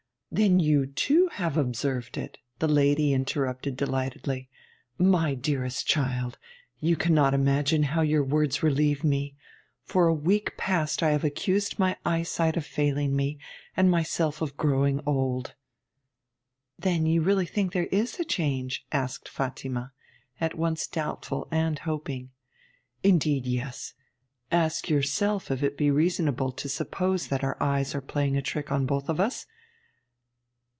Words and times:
'Then 0.33 0.61
you, 0.61 0.85
too, 0.85 1.27
have 1.33 1.57
observed 1.57 2.17
it!' 2.17 2.37
the 2.59 2.67
lady 2.69 3.11
interrupted 3.11 3.75
delightedly. 3.75 4.49
'My 4.97 5.33
dearest 5.35 5.85
child, 5.85 6.37
you 6.79 6.95
cannot 6.95 7.33
imagine 7.33 7.83
how 7.83 7.99
your 8.01 8.23
words 8.23 8.63
relieve 8.63 9.03
me! 9.03 9.35
For 9.83 10.07
a 10.07 10.13
week 10.13 10.55
past 10.55 11.03
I 11.03 11.09
have 11.09 11.25
accused 11.25 11.77
my 11.77 11.97
eyesight 12.05 12.55
of 12.55 12.65
failing 12.65 13.13
me, 13.13 13.39
and 13.75 13.91
myself 13.91 14.41
of 14.41 14.55
growing 14.55 15.01
old.' 15.05 15.53
'Then 16.79 17.05
you 17.07 17.21
really 17.21 17.45
think 17.45 17.73
there 17.73 17.87
is 17.87 18.17
a 18.17 18.23
change?' 18.23 18.85
asked 18.89 19.27
Fatima, 19.27 19.91
at 20.39 20.57
once 20.57 20.87
doubtful 20.87 21.49
and 21.51 21.79
hoping. 21.79 22.29
'Indeed, 23.03 23.45
yes. 23.45 23.95
Ask 24.49 24.89
yourself 24.89 25.51
if 25.51 25.61
it 25.61 25.77
be 25.77 25.91
reasonable 25.91 26.53
to 26.53 26.69
suppose 26.69 27.27
that 27.27 27.43
our 27.43 27.61
eyes 27.61 27.93
are 27.93 27.99
playing 28.01 28.37
a 28.37 28.41
trick 28.41 28.71
on 28.71 28.85
both 28.85 29.09
of 29.09 29.19
us? 29.19 29.45